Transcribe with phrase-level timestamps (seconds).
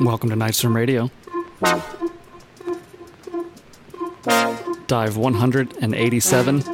[0.00, 1.10] Welcome to Nightstorm Radio.
[4.86, 6.64] Dive 187,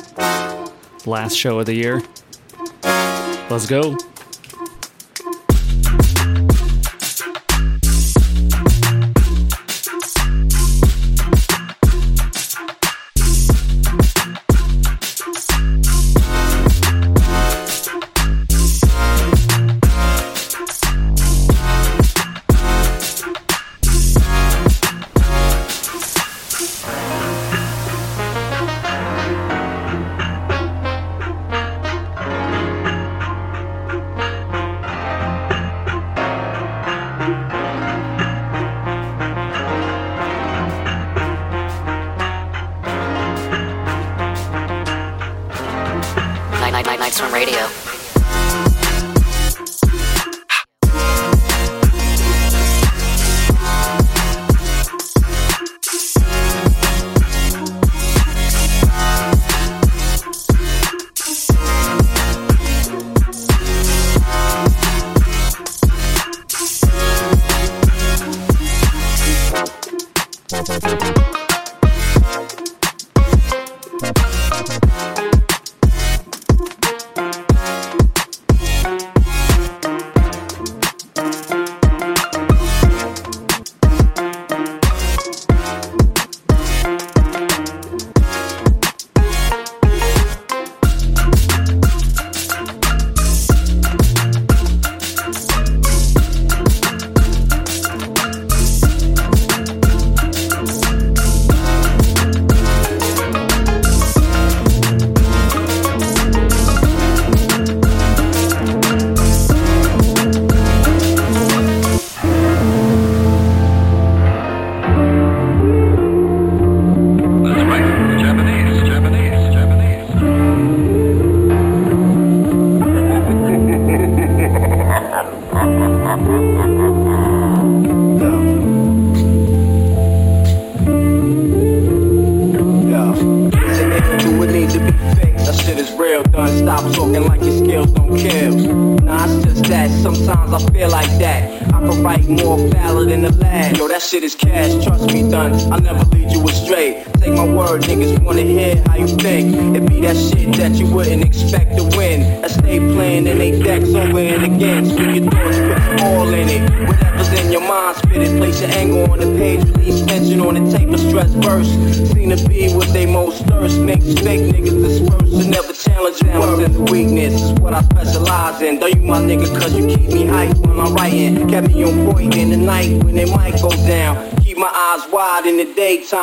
[1.06, 2.02] last show of the year.
[3.51, 3.97] Let's go.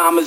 [0.03, 0.19] Time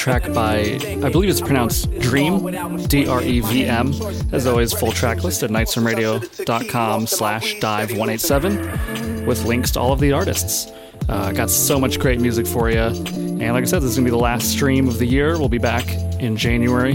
[0.00, 3.92] track by, I believe it's pronounced Dream, D R E V M.
[4.32, 10.00] As always, full track list at nightstormradio.com slash dive 187 with links to all of
[10.00, 10.72] the artists.
[11.10, 12.78] Uh, got so much great music for you.
[12.78, 15.38] And like I said, this is going to be the last stream of the year.
[15.38, 15.86] We'll be back
[16.18, 16.92] in January.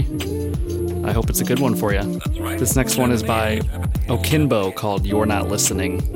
[1.04, 2.02] I hope it's a good one for you.
[2.58, 3.60] This next one is by
[4.08, 6.15] Okinbo called You're Not listening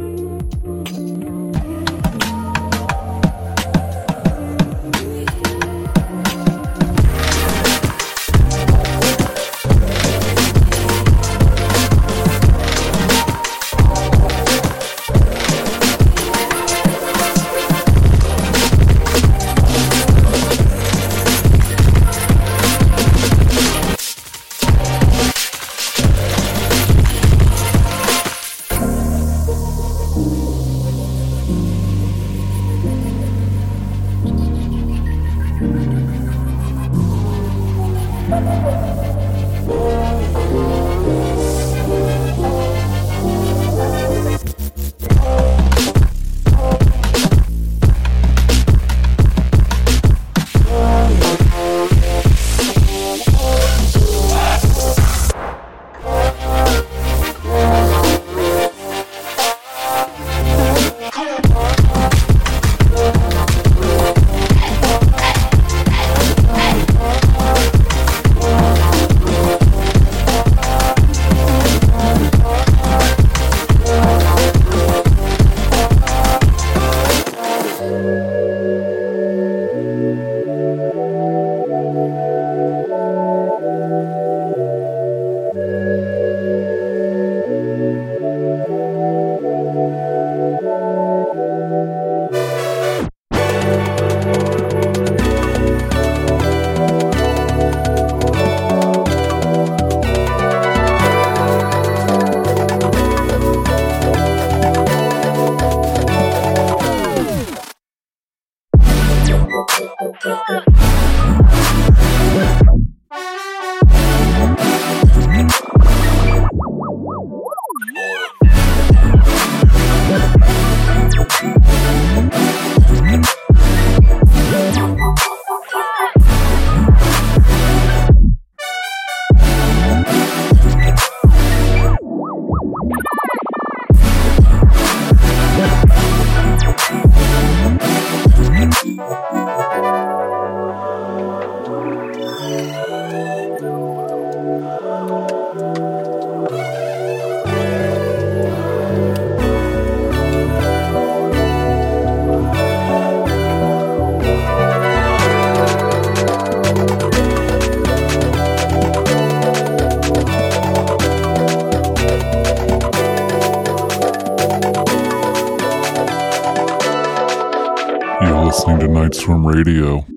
[169.61, 170.10] Radio.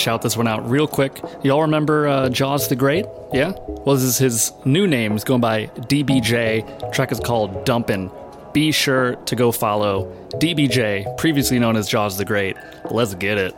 [0.00, 1.20] Shout this one out real quick.
[1.42, 3.06] Y'all remember uh, Jaws the Great?
[3.32, 3.52] Yeah?
[3.68, 5.12] Well, this is his new name.
[5.12, 6.92] He's going by DBJ.
[6.92, 8.10] track is called Dumpin'.
[8.52, 12.56] Be sure to go follow DBJ, previously known as Jaws the Great.
[12.90, 13.54] Let's get it.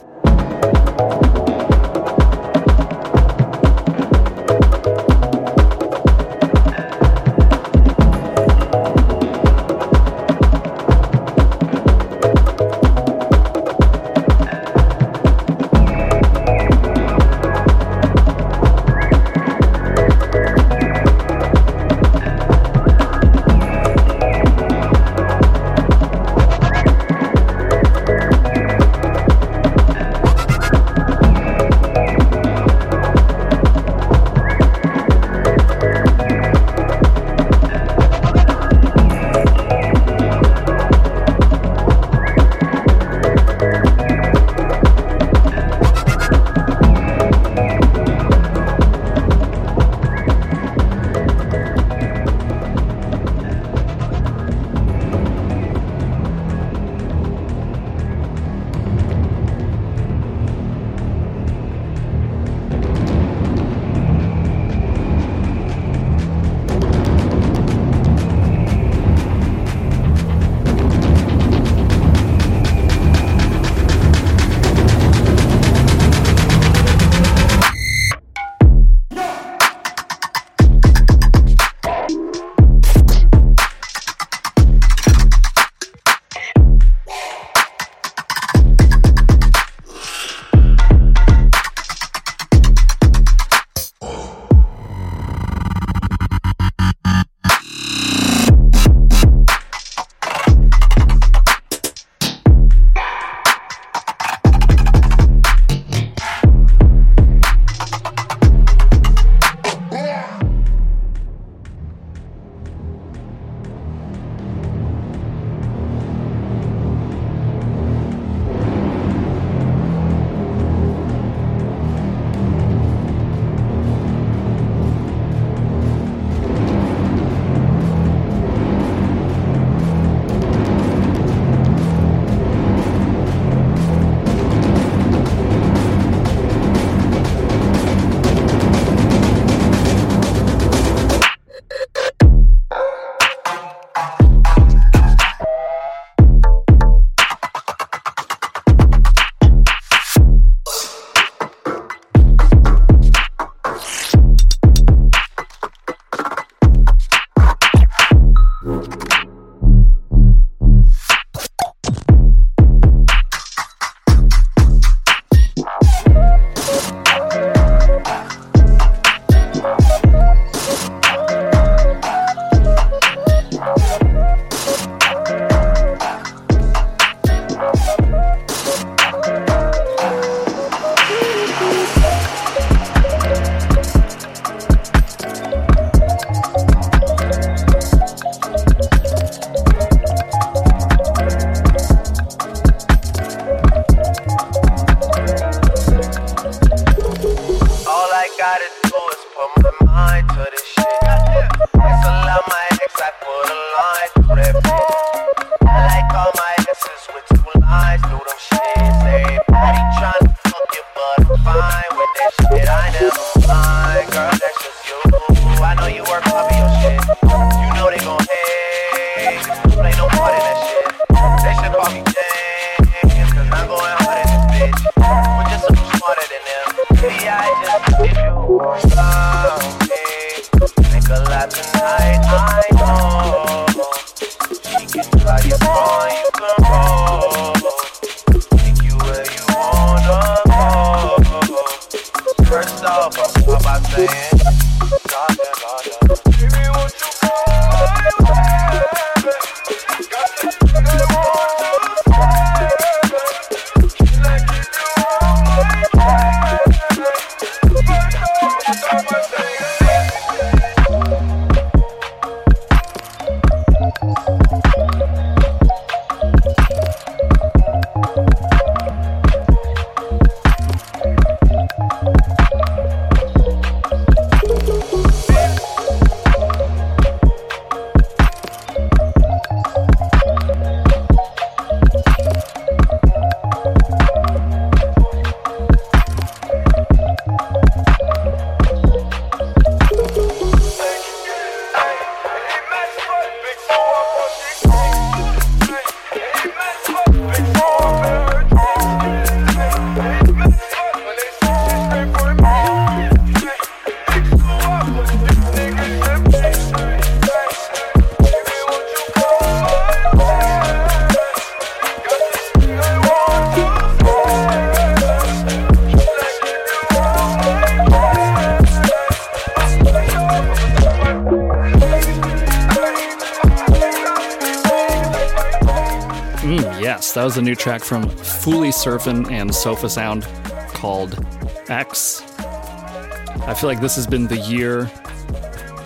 [327.15, 330.27] That was a new track from Fully Surfin' and Sofa Sound
[330.69, 331.23] called
[331.69, 332.23] X.
[332.39, 334.91] I feel like this has been the year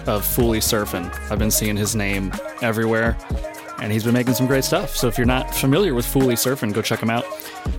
[0.07, 1.13] of Fully Surfin'.
[1.29, 3.19] I've been seeing his name everywhere,
[3.83, 4.97] and he's been making some great stuff.
[4.97, 7.25] So if you're not familiar with Fully Surfin', go check him out.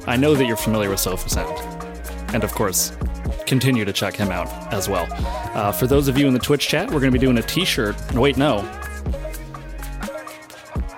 [0.05, 1.57] I know that you're familiar with Sofa Sound.
[2.33, 2.97] And of course,
[3.45, 5.07] continue to check him out as well.
[5.55, 7.43] Uh, for those of you in the Twitch chat, we're going to be doing a
[7.43, 7.95] t shirt.
[8.13, 8.59] Wait, no.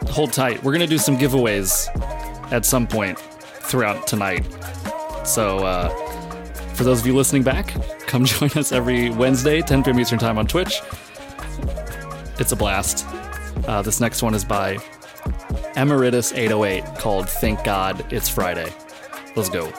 [0.09, 0.63] Hold tight.
[0.63, 1.87] We're going to do some giveaways
[2.51, 4.45] at some point throughout tonight.
[5.25, 5.89] So, uh,
[6.73, 7.73] for those of you listening back,
[8.07, 9.99] come join us every Wednesday, 10 p.m.
[9.99, 10.81] Eastern Time on Twitch.
[12.39, 13.05] It's a blast.
[13.67, 14.75] Uh, this next one is by
[15.75, 18.71] Emeritus808 called Thank God It's Friday.
[19.35, 19.71] Let's go.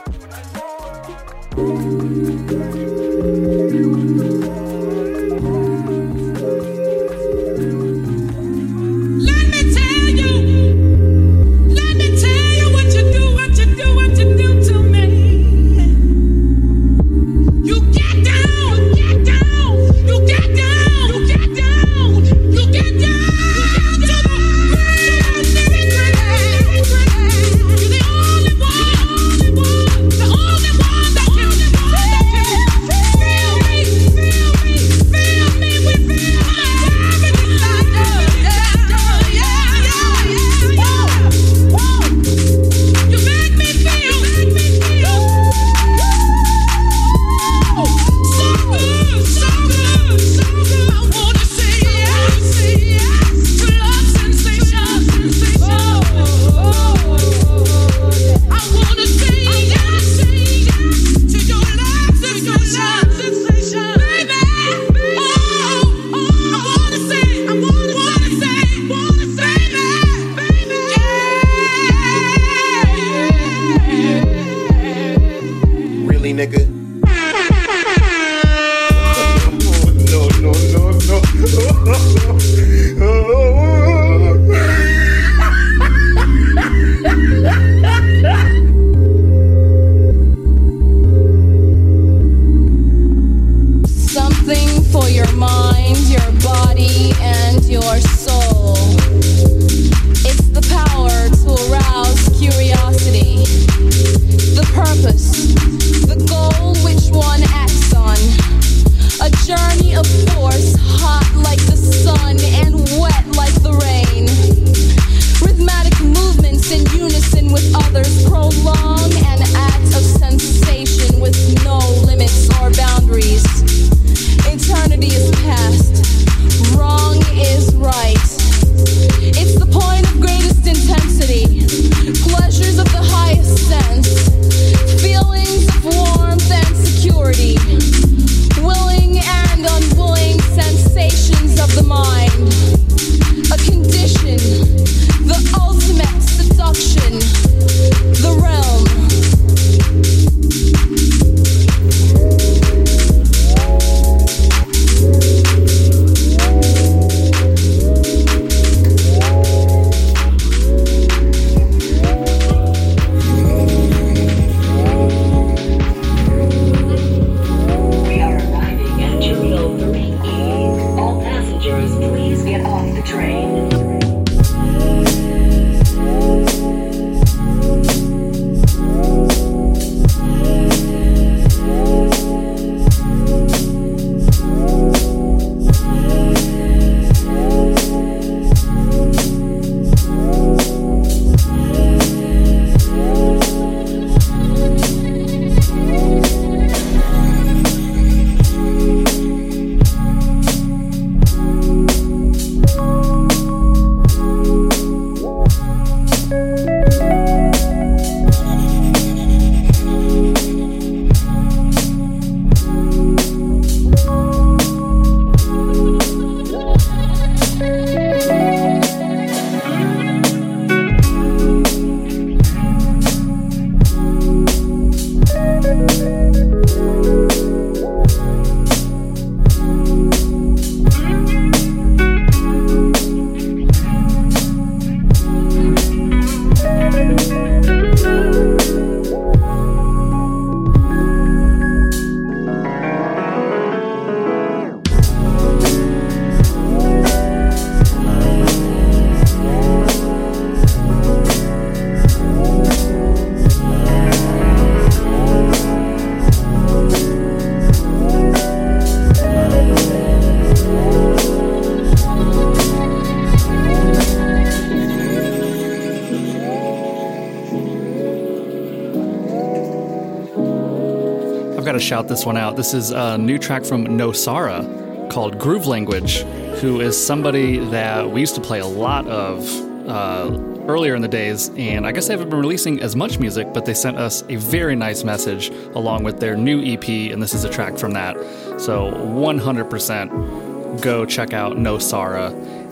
[271.90, 272.54] Shout this one out.
[272.54, 276.18] This is a new track from Nosara called Groove Language,
[276.60, 279.44] who is somebody that we used to play a lot of
[279.88, 280.30] uh,
[280.68, 281.50] earlier in the days.
[281.56, 284.36] And I guess they haven't been releasing as much music, but they sent us a
[284.36, 288.16] very nice message along with their new EP, and this is a track from that.
[288.60, 292.30] So 100% go check out Nosara.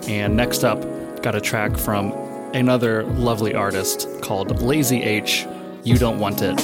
[0.09, 0.81] And next up,
[1.25, 2.13] got a track from
[2.55, 5.45] another lovely artist called Lazy H.
[5.83, 6.61] You Don't Want It.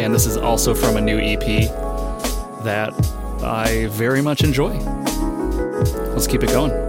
[0.00, 1.81] And this is also from a new EP
[2.64, 2.92] that
[3.42, 4.78] I very much enjoy.
[6.14, 6.81] Let's keep it going.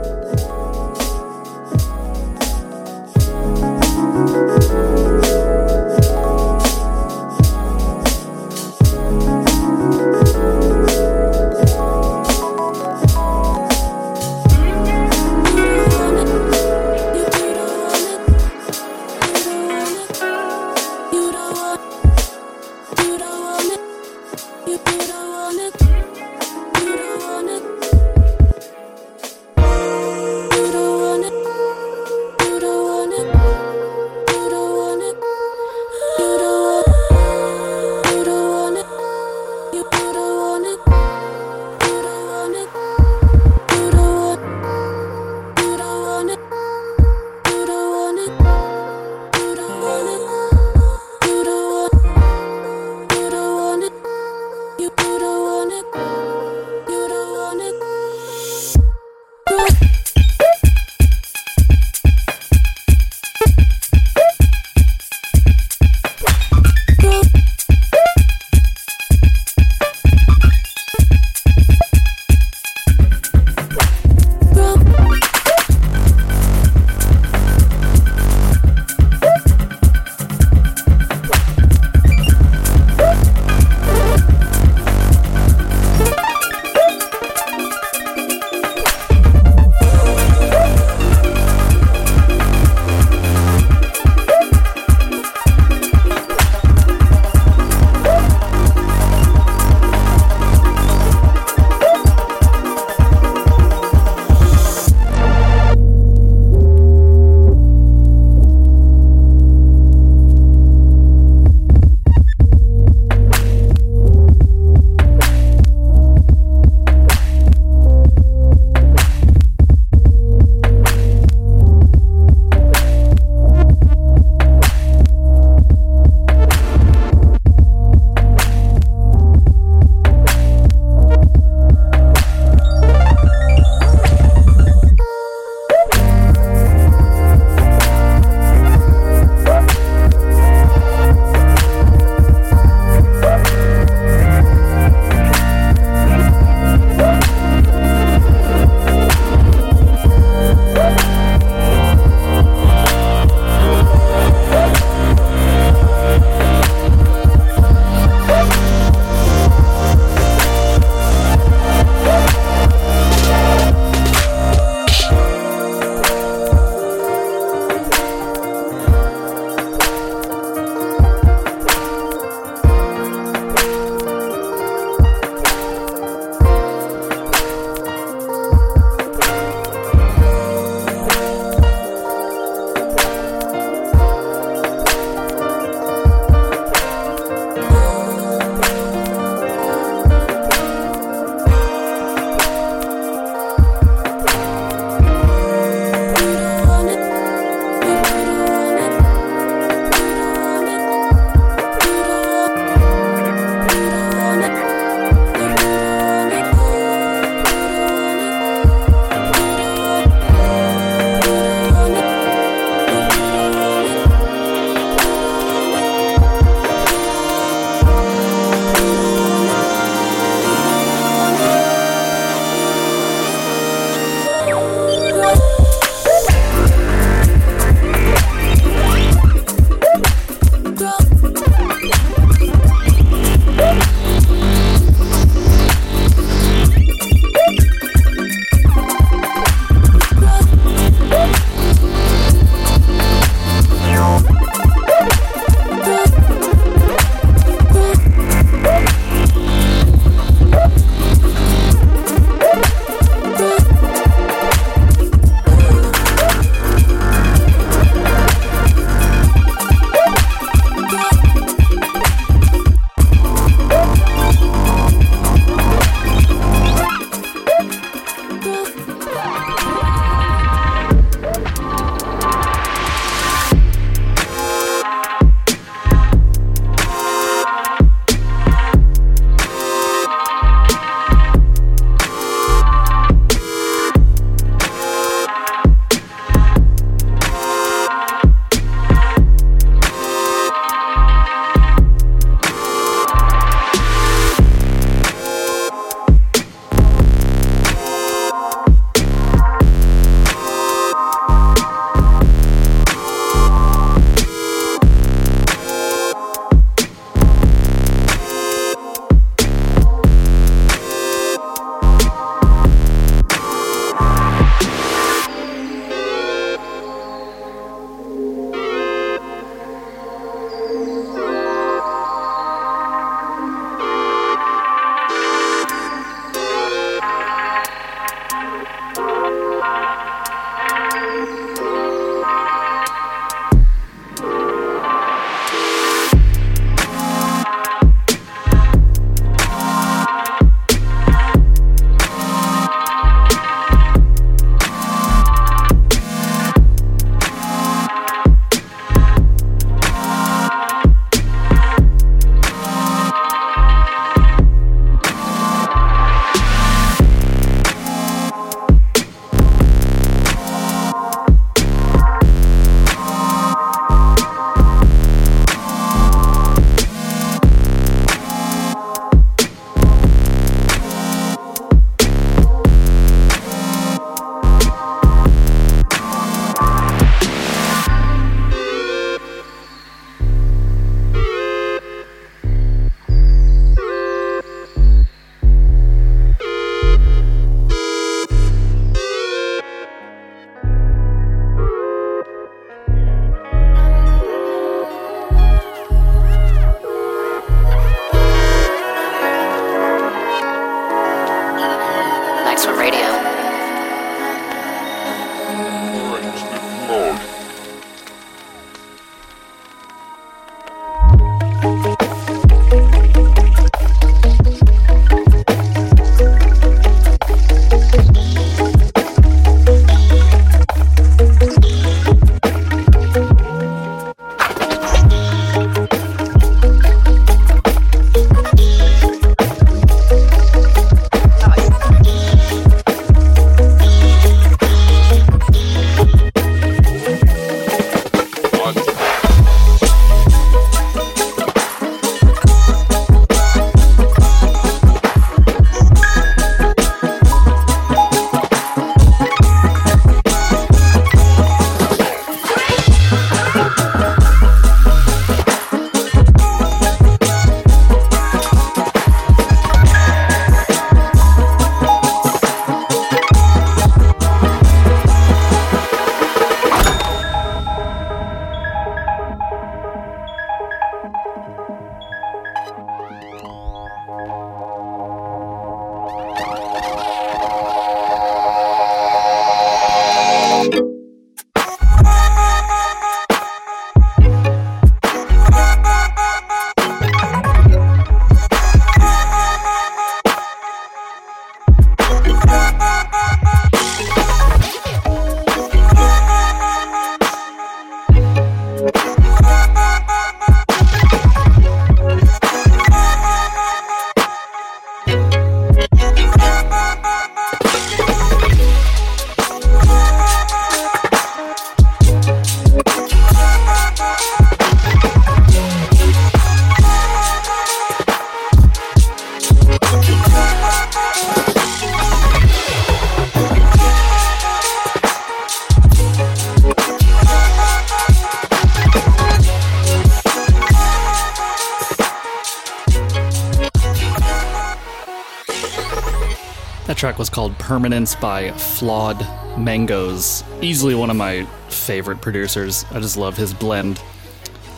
[537.64, 539.26] Permanence by Flawed
[539.58, 540.44] Mangoes.
[540.62, 542.84] Easily one of my favorite producers.
[542.92, 544.02] I just love his blend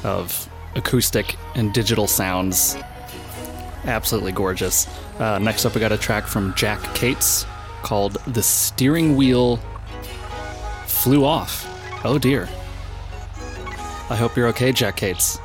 [0.04, 2.78] of acoustic and digital sounds.
[3.86, 4.88] Absolutely gorgeous.
[5.18, 7.48] Uh, next up, we got a track from Jack Cates
[7.82, 9.58] called The Steering Wheel
[10.86, 11.66] Flew Off.
[12.06, 12.48] Oh dear.
[14.12, 15.40] I hope you're okay, Jack Cates.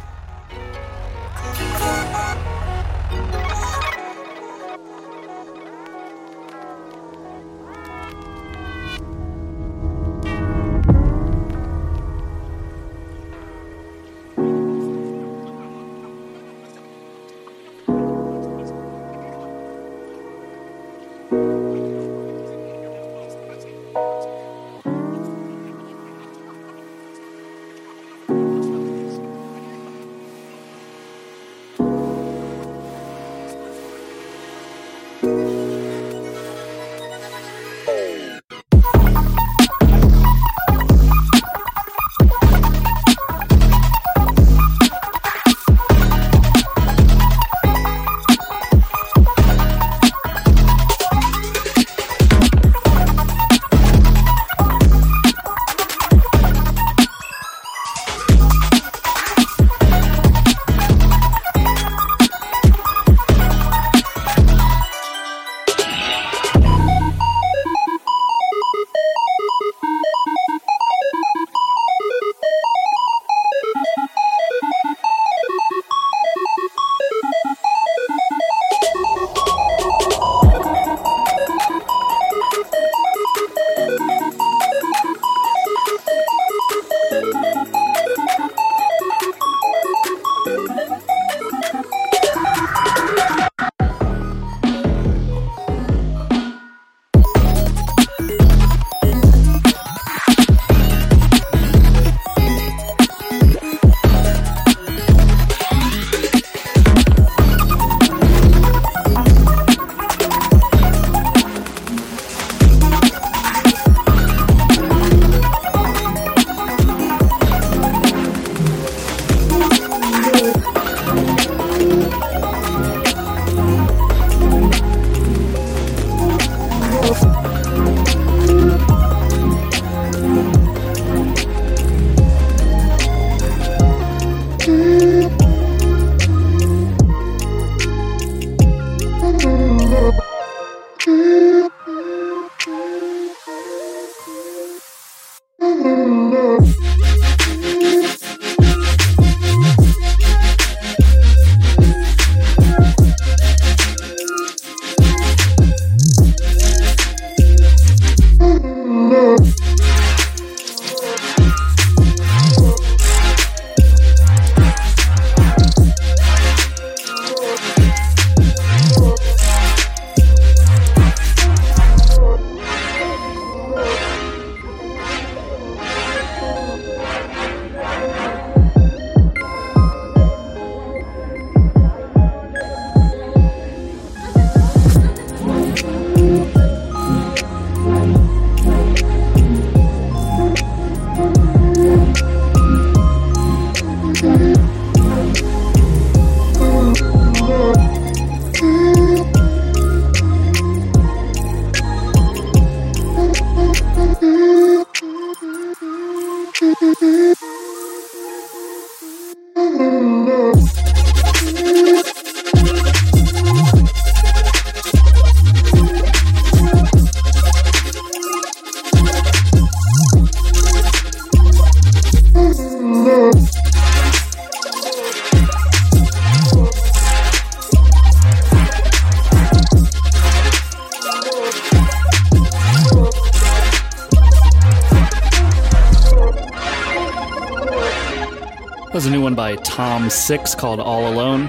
[240.31, 241.49] Six called All Alone.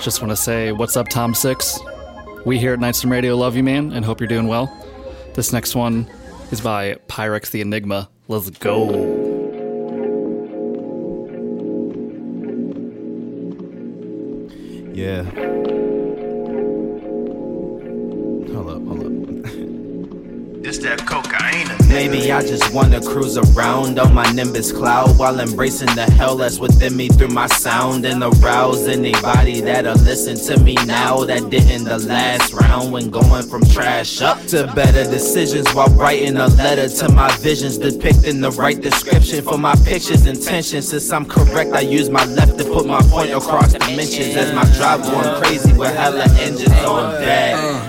[0.00, 1.80] Just want to say, what's up, Tom Six?
[2.44, 4.72] We here at Night Swim Radio love you, man, and hope you're doing well.
[5.34, 6.08] This next one
[6.52, 8.08] is by Pyrex the Enigma.
[8.28, 9.15] Let's go.
[22.36, 26.94] I just wanna cruise around on my Nimbus cloud while embracing the hell that's within
[26.94, 31.96] me through my sound and arouse anybody that'll listen to me now that didn't the
[31.96, 37.08] last round when going from trash up to better decisions while writing a letter to
[37.08, 42.10] my visions depicting the right description for my pictures intentions since I'm correct I use
[42.10, 46.24] my left to put my point across dimensions as my drive going crazy with hella
[46.38, 47.54] engines on deck.
[47.54, 47.80] Uh,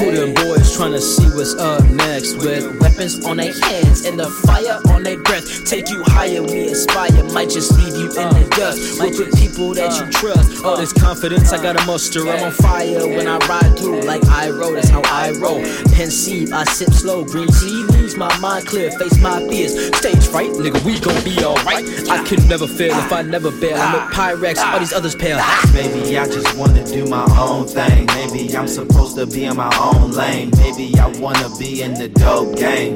[0.00, 0.34] Who them
[0.72, 5.02] boys tryna see what's up next with weapons on their hands and the fire on
[5.02, 5.64] their breath.
[5.64, 9.00] Take you higher, we aspire, might just leave you in the dust.
[9.00, 10.64] Work with people that you trust.
[10.64, 12.28] All this confidence I gotta muster.
[12.28, 14.72] I'm on fire when I ride through like I roll.
[14.72, 15.62] That's how I roll.
[15.92, 17.24] Pensive, I sip slow.
[17.24, 18.90] Green tea leaves my mind clear.
[18.92, 19.74] Face my fears.
[19.96, 21.84] Stage fright, nigga, we gon' be alright.
[22.08, 23.76] I can never fail if I never bail.
[23.76, 25.40] I'm a Pyrex, all these others pale.
[25.72, 28.06] Maybe I just wanna do my own thing.
[28.06, 30.50] Maybe I'm supposed to be in my own lane.
[30.62, 32.94] Maybe I wanna be in the dope game.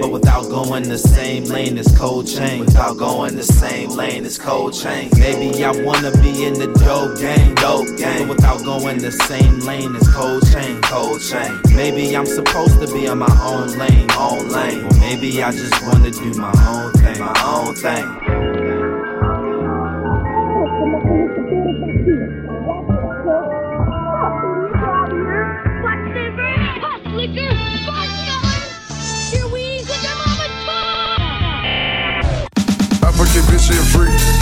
[0.00, 2.58] But without going the same lane as Cold Chain.
[2.60, 5.08] Without going the same lane as Cold Chain.
[5.16, 7.54] Maybe I wanna be in the dope game.
[7.54, 8.26] Dope game.
[8.26, 10.82] But without going the same lane as Cold Chain.
[10.82, 11.60] Cold Chain.
[11.76, 14.10] Maybe I'm supposed to be in my own lane.
[14.18, 14.84] Own lane.
[14.84, 17.20] Or maybe I just wanna do my own thing.
[17.20, 18.25] My own thing.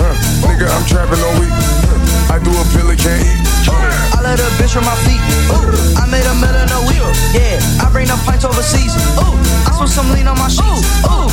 [0.05, 0.21] Freak.
[0.21, 1.53] Uh, nigga, I'm trapping all week.
[1.53, 3.41] Uh, I do a pill, it can't eat.
[3.69, 5.21] I let a bitch from my feet.
[5.53, 7.01] Ooh, I made a million a week.
[7.33, 8.95] Yeah, I bring the pints overseas.
[9.21, 9.37] Ooh,
[9.69, 10.85] I spent some lean on my sheets.
[11.09, 11.29] Ooh,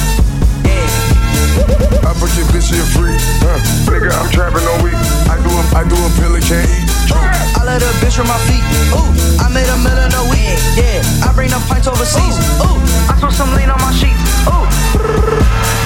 [0.63, 2.07] yeah.
[2.07, 3.15] I fuck your bitch, she a freak.
[3.43, 4.97] Uh, nigga, I'm trapping all week.
[5.27, 6.87] I do a, I do a pill, it can't eat.
[7.11, 8.63] I let a bitch from my feet.
[8.95, 10.59] Ooh, I made a million a week.
[10.75, 12.35] Yeah, I bring the pints overseas.
[12.63, 14.19] Ooh, I spent some lean on my sheets.
[14.47, 15.80] Ooh.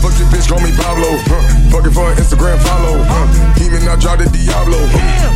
[0.00, 1.12] I fuck your bitch, call me Pablo.
[1.28, 1.44] Huh.
[1.68, 3.04] Fucking for an Instagram follow.
[3.04, 3.28] Huh.
[3.60, 4.80] Demon, I draw the Diablo.
[4.96, 5.28] Huh.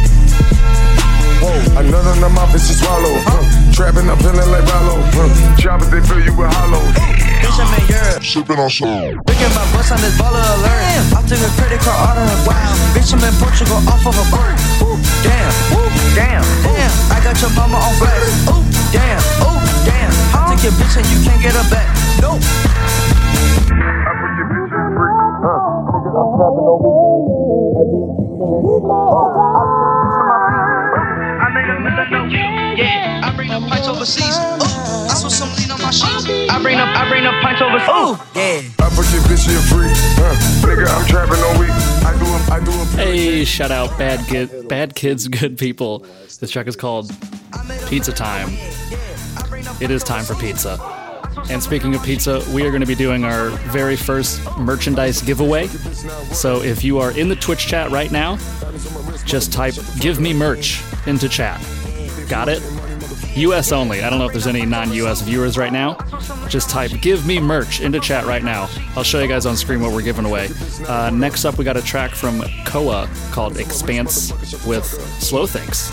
[1.45, 3.13] Whoa, another in the mouth and she swallow.
[3.29, 3.45] Huh.
[3.77, 5.05] Trapping, I'm feeling like Rollo.
[5.13, 5.29] Huh.
[5.61, 6.81] Choppers, they fill you with hollow.
[7.45, 8.25] Bitch, I'm in Europe.
[8.25, 9.13] Sipping on soul.
[9.29, 11.13] Picking my bus on this baller alert.
[11.13, 12.73] I took a credit card out of her wow.
[12.97, 14.57] Bitch, I'm in Portugal off of a bird.
[14.81, 16.93] Ooh, damn, ooh, damn, damn.
[17.13, 18.49] I got your mama on blast.
[18.49, 18.65] Ooh,
[18.97, 20.09] damn, ooh, damn.
[20.33, 21.93] I took your bitch and you can't get her back.
[22.17, 22.41] Nope.
[26.17, 27.75] Oh,
[31.41, 34.23] I made a million Yeah, I bring the pints overseas.
[34.23, 34.63] Ooh,
[35.11, 36.25] I saw some lean on my sheets.
[36.51, 37.89] I bring up, I bring the pints overseas.
[37.89, 38.63] Ooh, yeah.
[38.79, 39.91] I fuck your bitch, she a freak.
[40.63, 41.71] Nigga, I'm trapping all week.
[42.07, 46.07] I do a, I do a Hey, shout out bad kid, bad kids, good people.
[46.39, 47.11] This track is called
[47.89, 48.51] Pizza Time.
[49.81, 51.04] It is time for pizza.
[51.51, 55.67] And speaking of pizza, we are going to be doing our very first merchandise giveaway.
[56.33, 58.39] So if you are in the Twitch chat right now,
[59.25, 61.61] just type "Give me merch" into chat.
[62.29, 62.63] Got it?
[63.37, 64.03] US only.
[64.03, 65.99] I don't know if there's any non-US viewers right now.
[66.49, 68.69] Just type "Give me merch" into chat right now.
[68.97, 70.49] I'll show you guys on screen what we're giving away.
[70.89, 74.33] Uh, next up, we got a track from Koa called "Expanse"
[74.65, 74.85] with
[75.21, 75.91] Slow Thinks,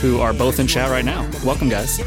[0.00, 1.28] who are both in chat right now.
[1.44, 2.00] Welcome, guys.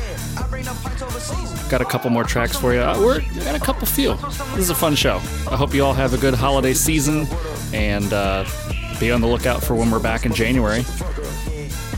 [1.73, 2.81] Got a couple more tracks for you.
[2.81, 4.13] Uh, we're got a couple few.
[4.13, 5.15] This is a fun show.
[5.49, 7.25] I hope you all have a good holiday season
[7.73, 8.45] and uh,
[8.99, 10.85] be on the lookout for when we're back in January.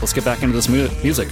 [0.00, 1.28] Let's get back into this mu- music.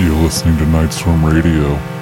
[0.00, 1.93] You're listening to Night Swim Radio.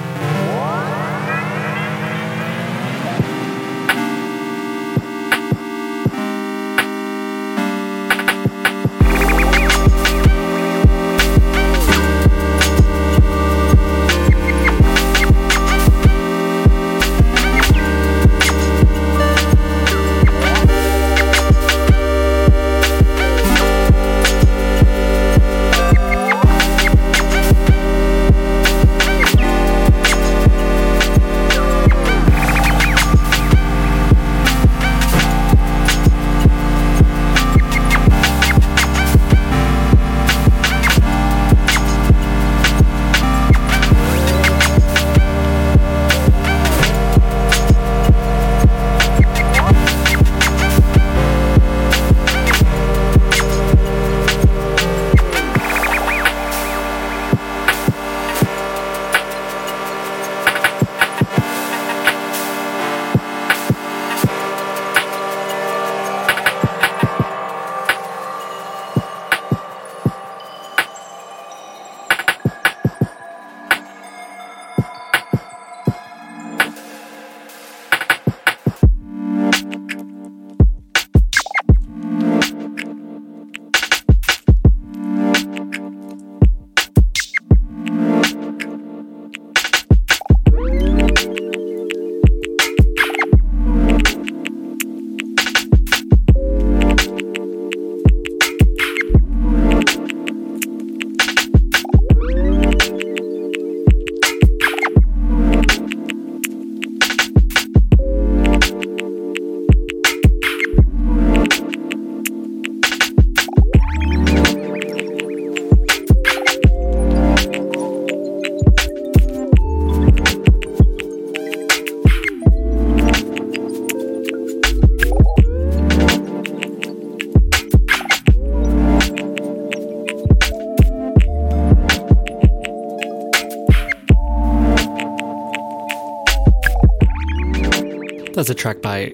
[138.63, 139.13] Track by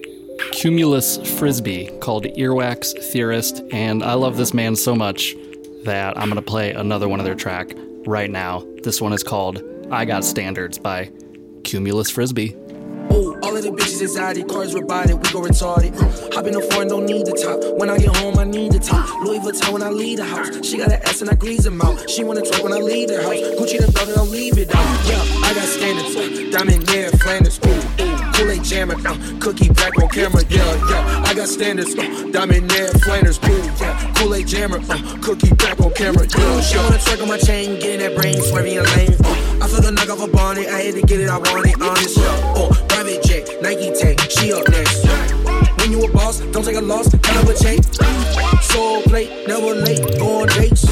[0.52, 5.34] Cumulus Frisbee called Earwax Theorist, and I love this man so much
[5.82, 7.72] that I'm gonna play another one of their track
[8.06, 8.64] right now.
[8.84, 11.10] This one is called I Got Standards by
[11.64, 12.54] Cumulus Frisbee.
[13.10, 16.00] Ooh, all of the bitches anxiety, cars robotic, we go retarded.
[16.00, 17.76] Uh, hop in the foreign, don't need the top.
[17.76, 19.08] When I get home, I need the top.
[19.24, 20.64] Louis Vuitton when I leave the house.
[20.64, 22.08] She got an ass and I grease them out.
[22.08, 23.34] She wanna talk when I leave the house.
[23.58, 25.08] Gucci the and I'll leave it out.
[25.08, 26.52] Yeah, I got standards.
[26.52, 27.58] Diamond yeah, Flanders.
[27.66, 28.09] Ooh, ooh,
[28.40, 28.94] Kool-Aid jammer.
[29.06, 30.42] Uh, cookie back on camera.
[30.48, 31.94] Yeah, yeah, I got standards.
[31.94, 33.38] Uh, diamond yeah, Flanders.
[33.44, 34.80] Ooh, yeah, Kool-Aid jammer.
[34.88, 36.26] Uh, cookie back on camera.
[36.26, 39.12] Yeah, she wanna twerk on my chain, getting that brain, swerving your lane.
[39.22, 40.68] Uh, I feel the knock off a bonnet.
[40.68, 42.16] I had to get it, I want it, honest.
[42.16, 45.04] Yeah, oh, private jet, Nike tank, she up next.
[45.76, 47.84] When you a boss, don't take a loss, kind of a check.
[48.62, 50.88] Soul plate, never late, on dates.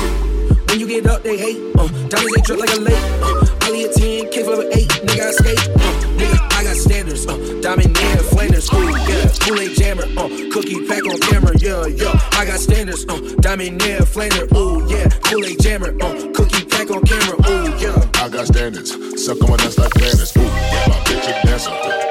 [0.68, 1.56] When you get up, they hate.
[1.76, 3.04] Uh, diamonds they drip like a lake.
[3.22, 5.58] Uh, only a 10, kick flip an 8, nigga I skate.
[5.58, 7.26] Uh, nigga, I got standards.
[7.26, 9.32] Uh, yeah, Flanders, ooh, yeah.
[9.40, 12.12] Kool-Aid jammer, uh, cookie pack on camera, yeah, yeah.
[12.32, 13.06] I got standards.
[13.08, 15.08] Uh, yeah, Flanders, ooh, yeah.
[15.24, 18.04] Kool-Aid jammer, uh, cookie pack on camera, ooh, yeah.
[18.20, 18.92] I got standards,
[19.24, 20.36] suck on my nuts like planners.
[20.36, 21.70] Ooh, my bitch a dancer,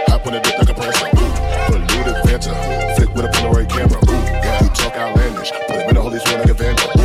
[0.10, 1.06] hop on the dick like a prancer.
[1.06, 4.02] Ooh, polluted Fanta, flick with a Polaroid camera.
[4.10, 4.64] Ooh, yeah.
[4.64, 6.97] you talk outlandish, put him in the holy sword like a vandal.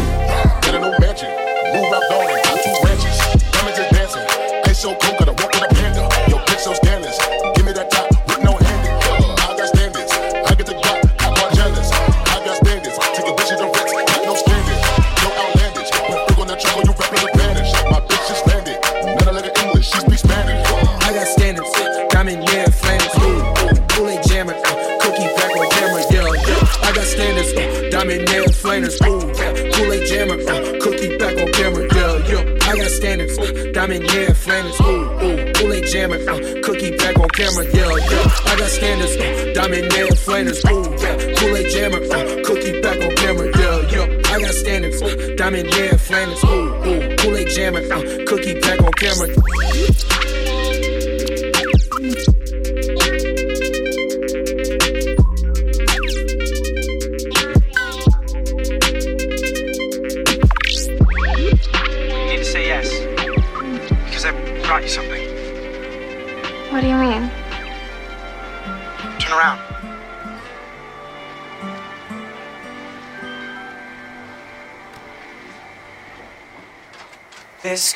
[33.92, 38.30] Diamond yeah, Flanders, ooh, ooh, Kool-Aid jammer, uh, cookie back on camera, yeah, yeah.
[38.46, 43.14] I got standards, uh, diamond yeah, Flanders, ooh, yeah, Kool-Aid jammer, uh, cookie back on
[43.16, 44.32] camera, yeah, yeah.
[44.32, 48.92] I got standards, uh, diamond yeah, Flanders, ooh, ooh, Kool-Aid jammer, uh, cookie back on
[48.92, 49.28] camera.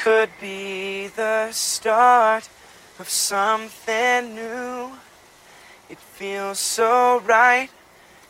[0.06, 2.48] Could be the start
[3.00, 4.92] of something new.
[5.90, 7.68] It feels so right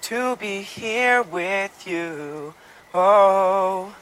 [0.00, 2.54] to be here with you.
[2.94, 3.94] Oh.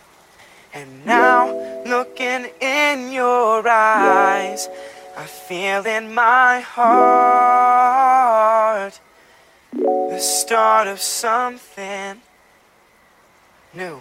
[0.72, 1.52] And now,
[1.84, 4.68] looking in your eyes,
[5.16, 7.40] I feel in my heart
[9.82, 12.20] the start of something
[13.74, 14.00] new.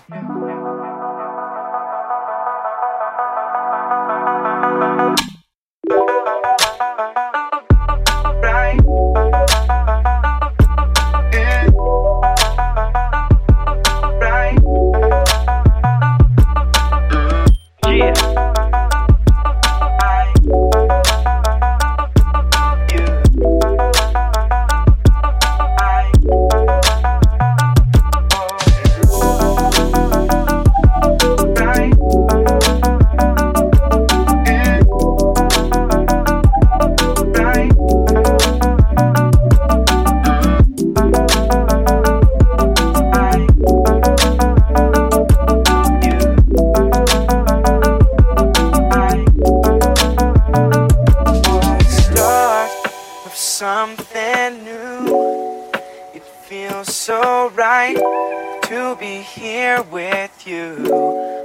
[59.33, 60.85] Here with you.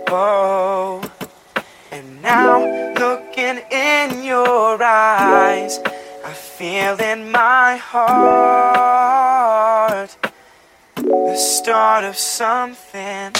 [0.09, 1.01] Oh,
[1.91, 5.79] and now looking in your eyes,
[6.25, 8.17] I feel in my heart
[10.97, 13.33] the start of something.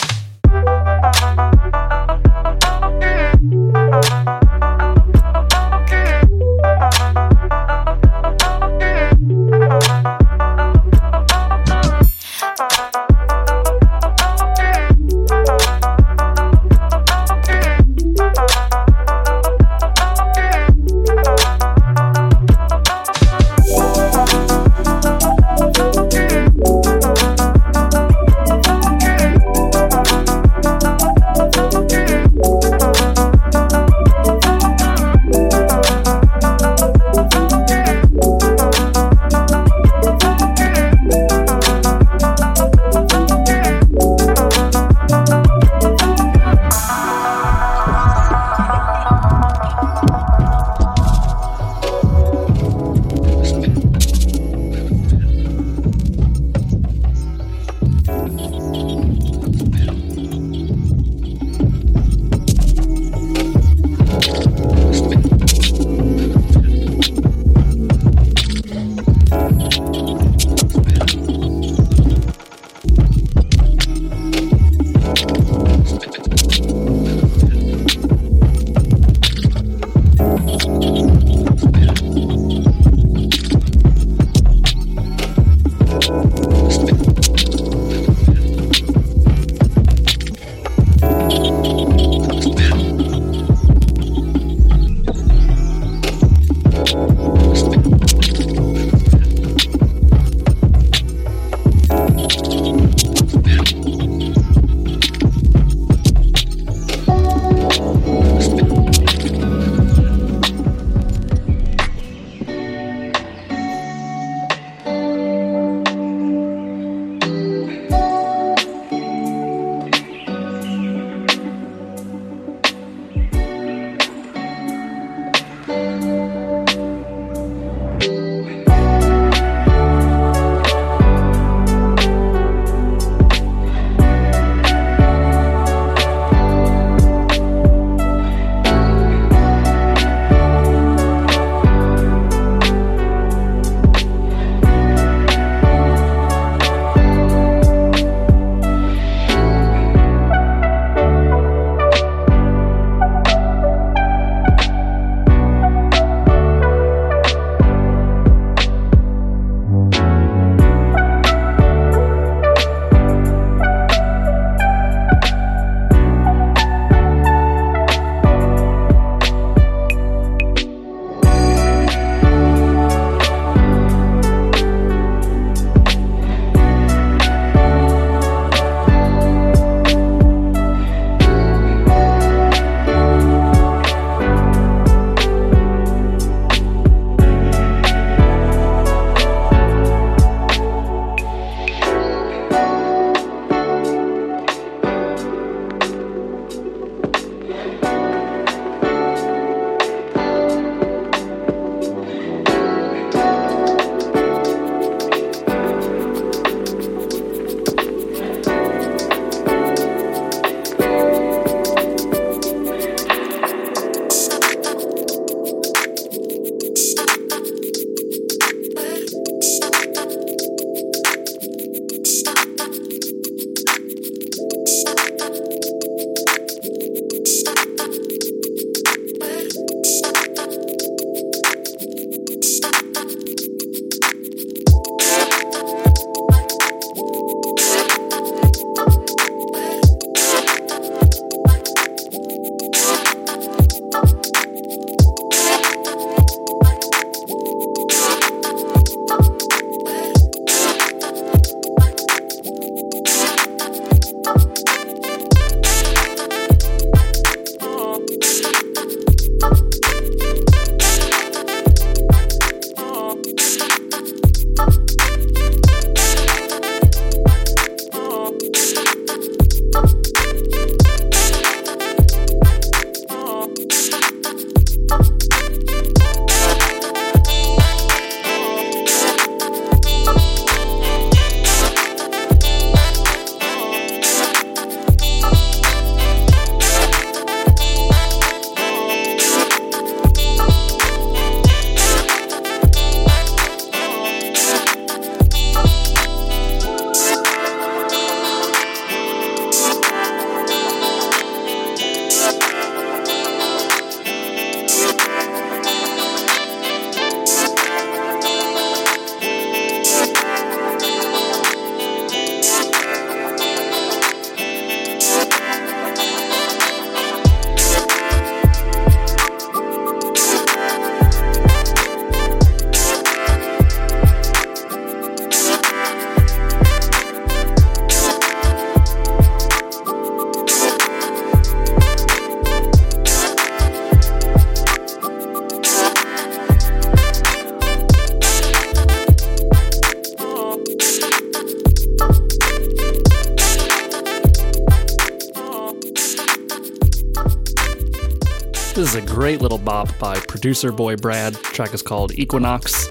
[348.79, 351.35] This is a great little bop by producer boy Brad.
[351.35, 352.91] The track is called Equinox.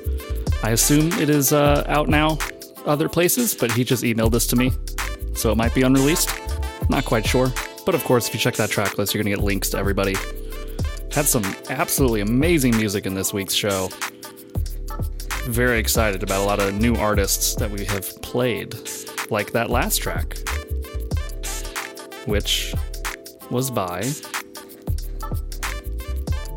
[0.61, 2.39] I assume it is uh, out now
[2.85, 4.73] other places, but he just emailed this to me,
[5.33, 6.29] so it might be unreleased.
[6.89, 7.53] Not quite sure.
[7.85, 9.77] But of course, if you check that track list, you're going to get links to
[9.77, 10.17] everybody.
[11.13, 13.87] Had some absolutely amazing music in this week's show.
[15.45, 18.75] Very excited about a lot of new artists that we have played,
[19.29, 20.37] like that last track,
[22.25, 22.75] which
[23.49, 24.03] was by.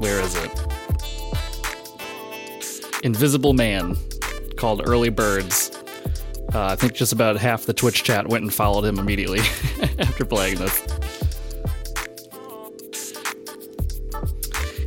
[0.01, 0.51] Where is it?
[3.05, 3.99] Invisible Man,
[4.57, 5.71] called Early Birds.
[6.55, 9.41] Uh, I think just about half the Twitch chat went and followed him immediately
[9.99, 10.83] after playing this.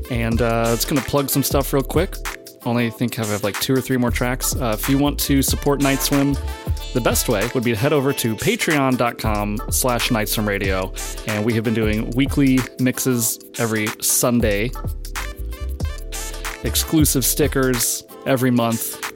[0.10, 2.16] And uh, it's going to plug some stuff real quick.
[2.66, 4.56] Only think I have like two or three more tracks.
[4.56, 6.36] Uh, if you want to support Night Swim,
[6.94, 11.28] the best way would be to head over to patreon.com slash nightswimradio.
[11.28, 14.72] And we have been doing weekly mixes every Sunday.
[16.64, 19.12] Exclusive stickers every month.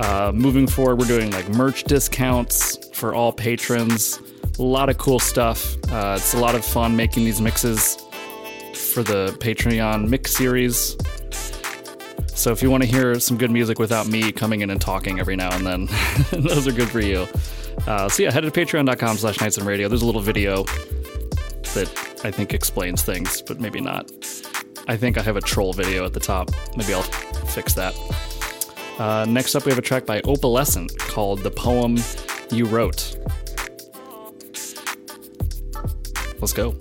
[0.00, 4.20] Uh, moving forward, we're doing like merch discounts for all patrons.
[4.58, 5.76] A lot of cool stuff.
[5.90, 7.96] Uh, it's a lot of fun making these mixes
[8.74, 10.96] for the Patreon mix series.
[12.28, 15.20] So if you want to hear some good music without me coming in and talking
[15.20, 15.88] every now and then,
[16.42, 17.26] those are good for you.
[17.86, 19.88] Uh, so yeah, head to patreon.com slash nightswimradio.
[19.88, 20.64] There's a little video
[21.74, 24.10] that I think explains things, but maybe not.
[24.86, 26.50] I think I have a troll video at the top.
[26.76, 27.94] Maybe I'll fix that.
[28.98, 31.98] Uh, next up, we have a track by Opalescent called The Poem
[32.50, 33.16] You Wrote.
[36.40, 36.76] Let's go.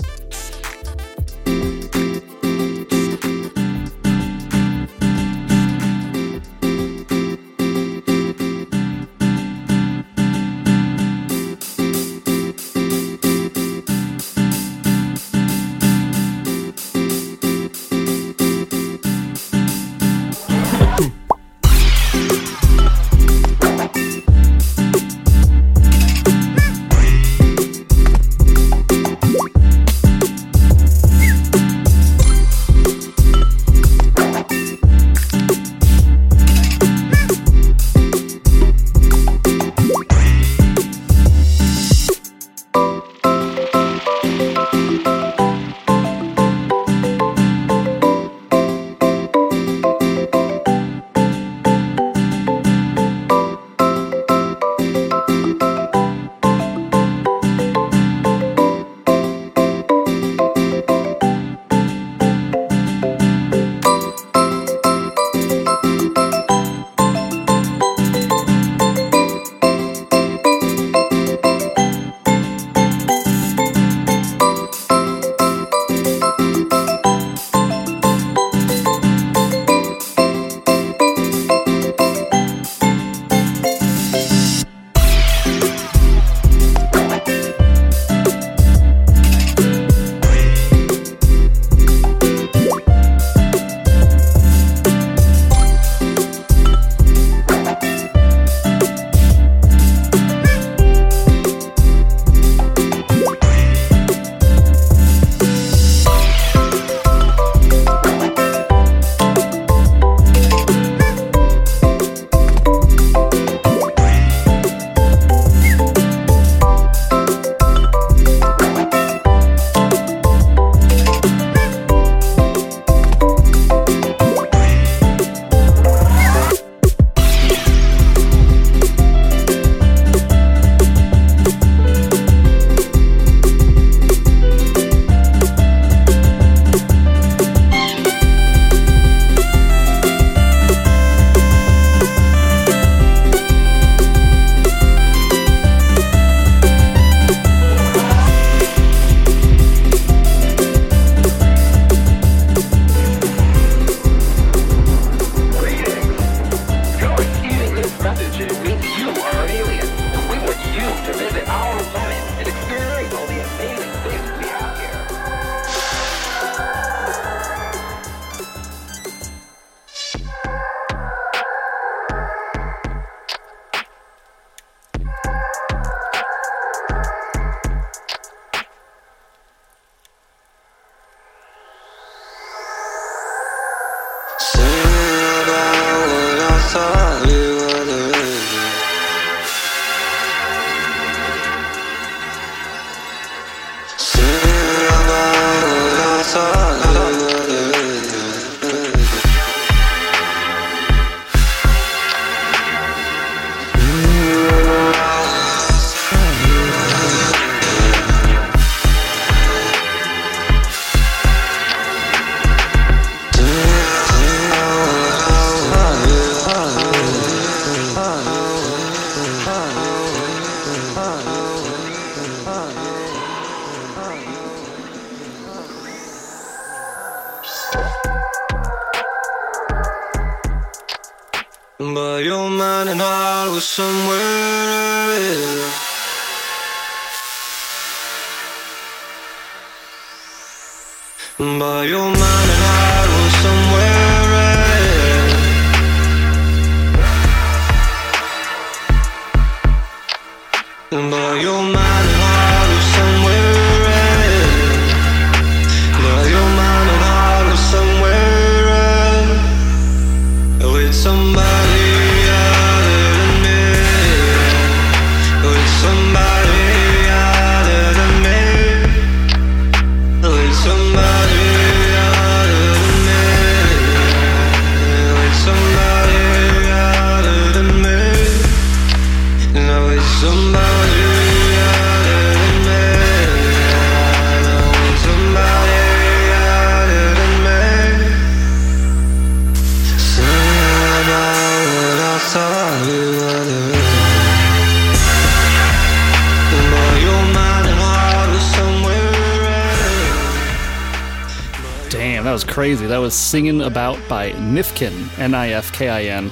[302.73, 302.87] Crazy.
[302.87, 306.31] That was Singing About by Nifkin, N I F K I N.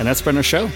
[0.00, 0.66] And that's been our show.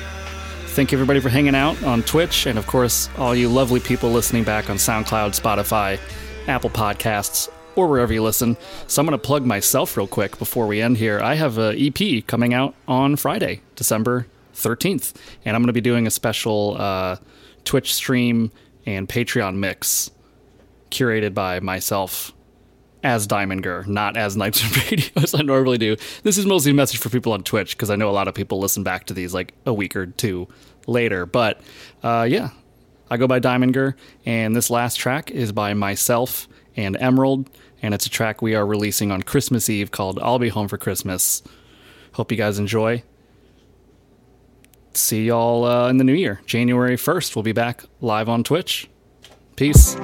[0.76, 4.10] Thank you everybody for hanging out on Twitch, and of course, all you lovely people
[4.10, 5.98] listening back on SoundCloud, Spotify,
[6.46, 8.56] Apple Podcasts, or wherever you listen.
[8.86, 11.18] So I'm going to plug myself real quick before we end here.
[11.18, 15.80] I have a EP coming out on Friday, December 13th, and I'm going to be
[15.80, 17.16] doing a special uh,
[17.64, 18.52] Twitch stream
[18.86, 20.12] and Patreon mix
[20.92, 22.35] curated by myself
[23.06, 25.96] as Diamondger, not as Night Swim Radio as I normally do.
[26.24, 28.34] This is mostly a message for people on Twitch because I know a lot of
[28.34, 30.48] people listen back to these like a week or two
[30.88, 31.24] later.
[31.24, 31.60] But
[32.02, 32.50] uh, yeah,
[33.08, 33.94] I go by Diamondger,
[34.26, 37.48] and this last track is by myself and Emerald,
[37.80, 40.76] and it's a track we are releasing on Christmas Eve called I'll Be Home for
[40.76, 41.44] Christmas.
[42.14, 43.04] Hope you guys enjoy.
[44.94, 46.40] See y'all uh, in the new year.
[46.44, 48.90] January 1st, we'll be back live on Twitch.
[49.54, 49.96] Peace.